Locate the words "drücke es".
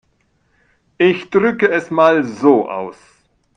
1.29-1.91